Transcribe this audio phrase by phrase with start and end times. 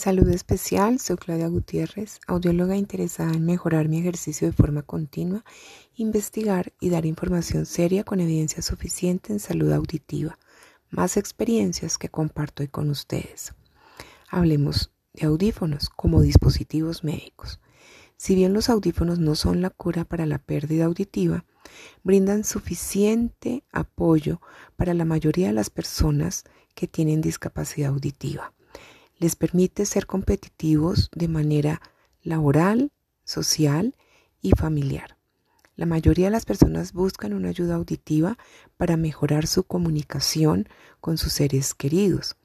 [0.00, 5.44] Salud especial, soy Claudia Gutiérrez, audióloga interesada en mejorar mi ejercicio de forma continua,
[5.94, 10.38] investigar y dar información seria con evidencia suficiente en salud auditiva,
[10.88, 13.52] más experiencias que comparto hoy con ustedes.
[14.30, 17.60] Hablemos de audífonos como dispositivos médicos.
[18.16, 21.44] Si bien los audífonos no son la cura para la pérdida auditiva,
[22.04, 24.40] brindan suficiente apoyo
[24.76, 26.44] para la mayoría de las personas
[26.74, 28.54] que tienen discapacidad auditiva
[29.20, 31.80] les permite ser competitivos de manera
[32.22, 32.90] laboral,
[33.22, 33.94] social
[34.40, 35.18] y familiar.
[35.76, 38.38] La mayoría de las personas buscan una ayuda auditiva
[38.76, 40.68] para mejorar su comunicación
[41.00, 42.36] con sus seres queridos.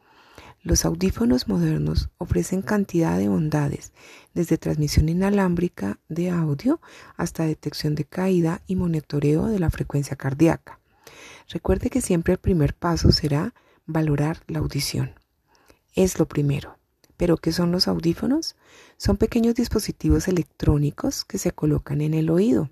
[0.62, 3.94] Los audífonos modernos ofrecen cantidad de bondades,
[4.34, 6.82] desde transmisión inalámbrica de audio
[7.16, 10.80] hasta detección de caída y monitoreo de la frecuencia cardíaca.
[11.50, 13.54] Recuerde que siempre el primer paso será
[13.86, 15.14] valorar la audición
[15.96, 16.78] es lo primero.
[17.18, 18.56] ¿Pero qué son los audífonos?
[18.98, 22.70] Son pequeños dispositivos electrónicos que se colocan en el oído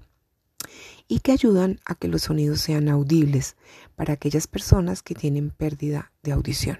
[1.08, 3.56] y que ayudan a que los sonidos sean audibles
[3.96, 6.80] para aquellas personas que tienen pérdida de audición.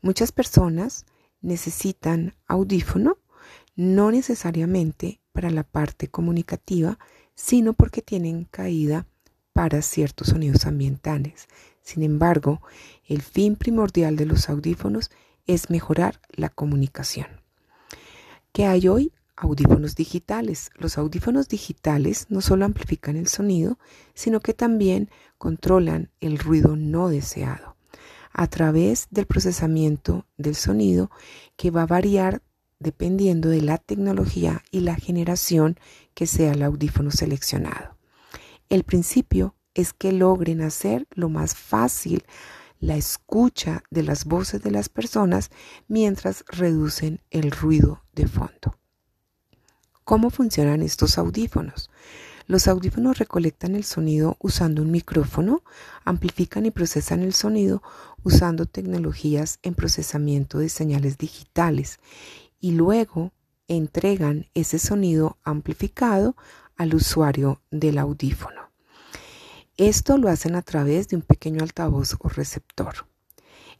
[0.00, 1.06] Muchas personas
[1.40, 3.18] necesitan audífono
[3.76, 6.98] no necesariamente para la parte comunicativa,
[7.34, 9.06] sino porque tienen caída
[9.52, 11.48] para ciertos sonidos ambientales.
[11.82, 12.60] Sin embargo,
[13.06, 15.10] el fin primordial de los audífonos
[15.68, 17.26] mejorar la comunicación.
[18.52, 19.12] ¿Qué hay hoy?
[19.36, 20.70] Audífonos digitales.
[20.76, 23.78] Los audífonos digitales no solo amplifican el sonido,
[24.14, 27.76] sino que también controlan el ruido no deseado
[28.32, 31.10] a través del procesamiento del sonido
[31.56, 32.42] que va a variar
[32.78, 35.78] dependiendo de la tecnología y la generación
[36.14, 37.96] que sea el audífono seleccionado.
[38.68, 42.24] El principio es que logren hacer lo más fácil
[42.80, 45.50] la escucha de las voces de las personas
[45.86, 48.78] mientras reducen el ruido de fondo.
[50.04, 51.90] ¿Cómo funcionan estos audífonos?
[52.46, 55.62] Los audífonos recolectan el sonido usando un micrófono,
[56.04, 57.80] amplifican y procesan el sonido
[58.24, 62.00] usando tecnologías en procesamiento de señales digitales
[62.58, 63.30] y luego
[63.68, 66.34] entregan ese sonido amplificado
[66.76, 68.69] al usuario del audífono.
[69.80, 73.06] Esto lo hacen a través de un pequeño altavoz o receptor.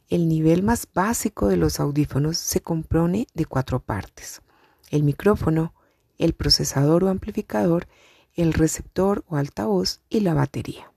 [0.09, 4.41] El nivel más básico de los audífonos se compone de cuatro partes.
[4.89, 5.75] El micrófono,
[6.17, 7.87] el procesador o amplificador,
[8.33, 10.91] el receptor o altavoz y la batería.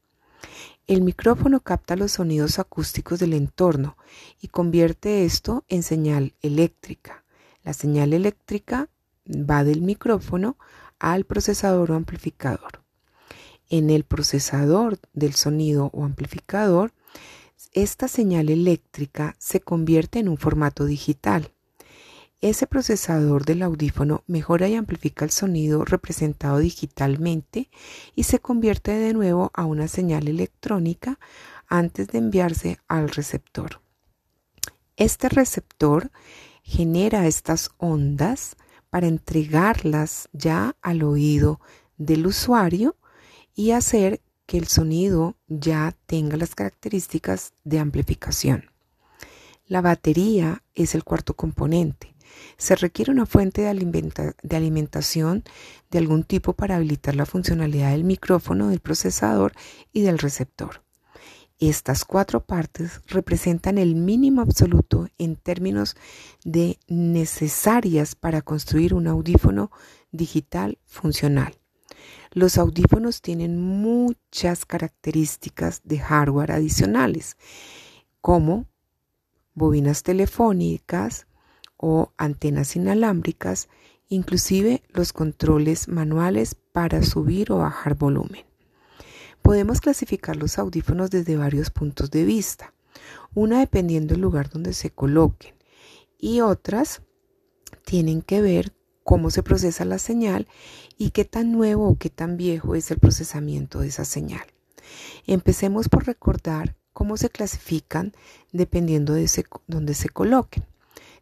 [0.86, 3.98] El micrófono capta los sonidos acústicos del entorno
[4.40, 7.24] y convierte esto en señal eléctrica.
[7.62, 8.88] La señal eléctrica
[9.28, 10.56] va del micrófono
[10.98, 12.83] al procesador o amplificador
[13.70, 16.92] en el procesador del sonido o amplificador,
[17.72, 21.50] esta señal eléctrica se convierte en un formato digital.
[22.40, 27.70] Ese procesador del audífono mejora y amplifica el sonido representado digitalmente
[28.14, 31.18] y se convierte de nuevo a una señal electrónica
[31.68, 33.80] antes de enviarse al receptor.
[34.96, 36.10] Este receptor
[36.62, 38.56] genera estas ondas
[38.90, 41.60] para entregarlas ya al oído
[41.96, 42.94] del usuario
[43.54, 48.70] y hacer que el sonido ya tenga las características de amplificación.
[49.66, 52.14] La batería es el cuarto componente.
[52.56, 55.44] Se requiere una fuente de, alimentación
[55.90, 59.52] de algún tipo para habilitar la funcionalidad del micrófono, del procesador
[59.92, 60.82] y del receptor.
[61.60, 65.96] Estas cuatro partes representan el mínimo absoluto en términos
[66.44, 69.70] de necesarias para construir un audífono
[70.10, 71.56] digital funcional.
[72.32, 77.36] Los audífonos tienen muchas características de hardware adicionales,
[78.20, 78.66] como
[79.54, 81.26] bobinas telefónicas
[81.76, 83.68] o antenas inalámbricas,
[84.08, 88.44] inclusive los controles manuales para subir o bajar volumen.
[89.42, 92.72] Podemos clasificar los audífonos desde varios puntos de vista,
[93.34, 95.54] una dependiendo del lugar donde se coloquen
[96.18, 97.02] y otras
[97.84, 98.72] tienen que ver
[99.02, 100.48] cómo se procesa la señal
[100.98, 104.46] y qué tan nuevo o qué tan viejo es el procesamiento de esa señal.
[105.26, 108.12] Empecemos por recordar cómo se clasifican
[108.52, 109.28] dependiendo de
[109.66, 110.64] dónde se coloquen.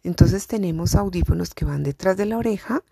[0.04, 2.82] Entonces tenemos audífonos que van detrás de la oreja,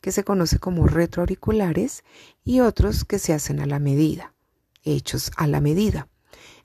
[0.00, 2.04] que se conoce como retroauriculares,
[2.44, 4.34] y otros que se hacen a la medida,
[4.84, 6.08] hechos a la medida.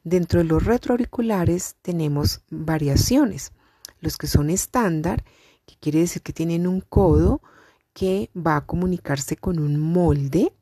[0.03, 3.51] Dentro de los retroauriculares tenemos variaciones,
[4.00, 5.23] los que son estándar,
[5.65, 7.41] que quiere decir que tienen un codo
[7.93, 10.53] que va a comunicarse con un molde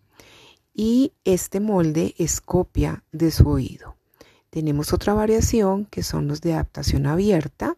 [0.73, 3.95] y este molde es copia de su oído.
[4.49, 7.77] Tenemos otra variación que son los de adaptación abierta,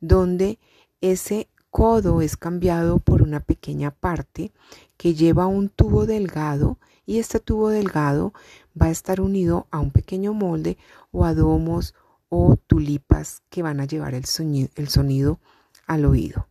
[0.00, 0.58] donde
[1.00, 4.52] ese codo es cambiado por una pequeña parte
[4.96, 8.32] que lleva un tubo delgado y este tubo delgado
[8.80, 10.78] va a estar unido a un pequeño molde
[11.10, 11.94] o a domos
[12.28, 15.40] o tulipas que van a llevar el sonido, el sonido
[15.86, 16.46] al oído.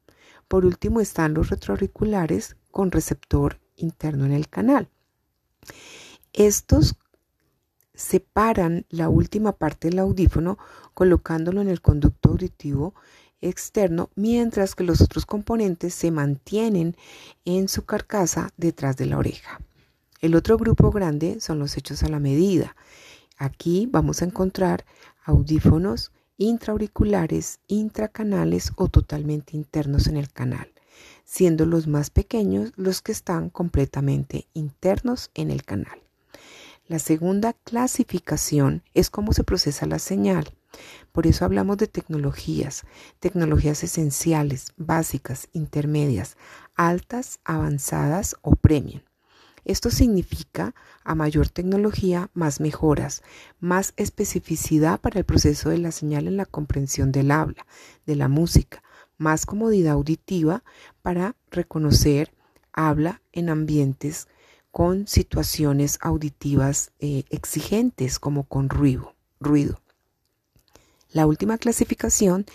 [0.51, 4.89] Por último están los retroauriculares con receptor interno en el canal.
[6.33, 6.97] Estos
[7.93, 10.57] separan la última parte del audífono
[10.93, 12.93] colocándolo en el conducto auditivo
[13.39, 16.97] externo, mientras que los otros componentes se mantienen
[17.45, 19.61] en su carcasa detrás de la oreja.
[20.19, 22.75] El otro grupo grande son los hechos a la medida.
[23.37, 24.83] Aquí vamos a encontrar
[25.23, 26.11] audífonos
[26.41, 30.71] intraauriculares, intracanales o totalmente internos en el canal,
[31.23, 35.99] siendo los más pequeños los que están completamente internos en el canal.
[36.87, 40.51] La segunda clasificación es cómo se procesa la señal.
[41.11, 42.85] Por eso hablamos de tecnologías,
[43.19, 46.37] tecnologías esenciales, básicas, intermedias,
[46.75, 49.01] altas, avanzadas o premium.
[49.65, 50.73] Esto significa
[51.03, 53.21] a mayor tecnología, más mejoras,
[53.59, 57.65] más especificidad para el proceso de la señal en la comprensión del habla,
[58.05, 58.83] de la música,
[59.17, 60.63] más comodidad auditiva
[61.01, 62.33] para reconocer
[62.73, 64.27] habla en ambientes
[64.71, 69.79] con situaciones auditivas eh, exigentes como con ruido, ruido.
[71.11, 72.45] La última clasificación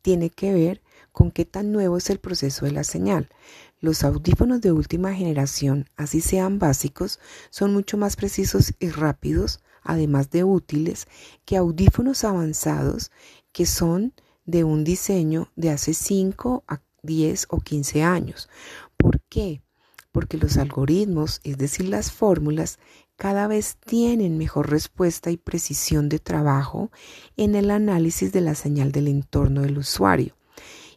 [0.00, 3.28] tiene que ver con qué tan nuevo es el proceso de la señal.
[3.78, 7.20] Los audífonos de última generación, así sean básicos,
[7.50, 11.06] son mucho más precisos y rápidos, además de útiles,
[11.44, 13.10] que audífonos avanzados
[13.52, 14.14] que son
[14.46, 18.48] de un diseño de hace 5 a 10 o 15 años.
[18.96, 19.62] ¿Por qué?
[20.10, 22.78] Porque los algoritmos, es decir, las fórmulas,
[23.16, 26.90] cada vez tienen mejor respuesta y precisión de trabajo
[27.36, 30.35] en el análisis de la señal del entorno del usuario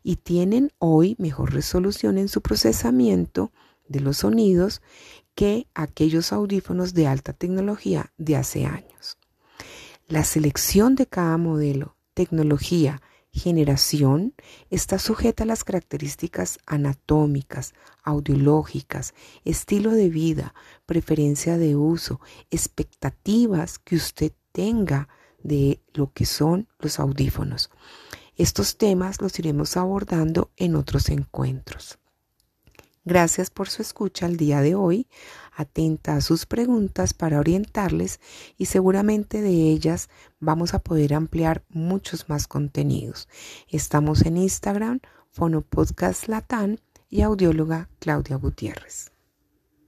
[0.04, 3.52] y tienen hoy mejor resolución en su procesamiento
[3.88, 4.82] de los sonidos
[5.36, 9.18] que aquellos audífonos de alta tecnología de hace años.
[10.08, 13.02] La selección de cada modelo, tecnología,
[13.32, 14.34] generación
[14.70, 17.74] está sujeta a las características anatómicas,
[18.04, 19.14] audiológicas,
[19.46, 20.54] estilo de vida,
[20.86, 22.20] preferencia de uso,
[22.50, 25.08] expectativas que usted tenga
[25.44, 27.70] de lo que son los audífonos.
[28.40, 32.00] Estos temas los iremos abordando en otros encuentros.
[33.04, 35.08] Gracias por su escucha el día de hoy.
[35.54, 38.22] Atenta a sus preguntas para orientarles
[38.58, 40.08] y seguramente de ellas
[40.40, 43.28] vamos a poder ampliar muchos más contenidos.
[43.68, 45.02] Estamos en Instagram,
[45.32, 49.12] Fonopodcast Latán y audióloga Claudia Gutiérrez.